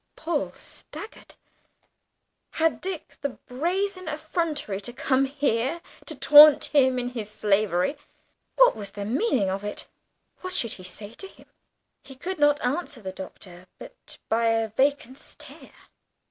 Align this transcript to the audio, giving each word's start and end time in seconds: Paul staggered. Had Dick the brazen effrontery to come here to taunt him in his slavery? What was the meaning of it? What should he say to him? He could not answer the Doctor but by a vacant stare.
Paul 0.15 0.51
staggered. 0.55 1.35
Had 2.53 2.81
Dick 2.81 3.19
the 3.21 3.29
brazen 3.29 4.07
effrontery 4.07 4.81
to 4.81 4.91
come 4.91 5.25
here 5.25 5.79
to 6.07 6.15
taunt 6.15 6.63
him 6.73 6.97
in 6.97 7.09
his 7.09 7.29
slavery? 7.29 7.97
What 8.55 8.75
was 8.75 8.89
the 8.89 9.05
meaning 9.05 9.51
of 9.51 9.63
it? 9.63 9.85
What 10.39 10.53
should 10.55 10.73
he 10.73 10.83
say 10.83 11.13
to 11.13 11.27
him? 11.27 11.45
He 12.03 12.15
could 12.15 12.39
not 12.39 12.59
answer 12.65 12.99
the 13.03 13.11
Doctor 13.11 13.67
but 13.77 14.17
by 14.27 14.47
a 14.47 14.69
vacant 14.69 15.19
stare. 15.19 15.71